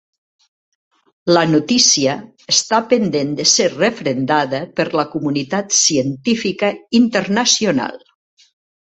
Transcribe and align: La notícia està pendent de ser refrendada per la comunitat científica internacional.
La 1.37 1.43
notícia 1.49 2.15
està 2.55 2.81
pendent 2.95 3.37
de 3.41 3.47
ser 3.53 3.69
refrendada 3.75 4.65
per 4.81 4.89
la 5.03 5.09
comunitat 5.15 5.81
científica 5.85 6.75
internacional. 7.05 8.07